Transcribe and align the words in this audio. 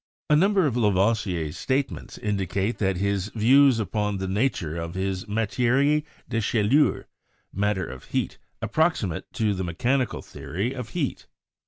A 0.31 0.35
number 0.35 0.65
of 0.65 0.75
Lavoisier's 0.75 1.57
statements 1.57 2.17
indicate 2.17 2.79
that 2.79 2.97
his 2.97 3.27
views 3.35 3.77
upon 3.79 4.17
the 4.17 4.27
nature 4.27 4.75
of 4.75 4.95
his 4.95 5.25
"matiere 5.25 6.03
de 6.27 6.41
chaleur" 6.41 7.05
(mat 7.53 7.75
ter 7.75 7.85
of 7.85 8.05
heat) 8.05 8.39
approximate 8.63 9.31
to 9.33 9.53
the 9.53 9.63
Mechanical 9.63 10.23
Theory 10.23 10.73
of 10.73 10.89
heat. 10.89 11.27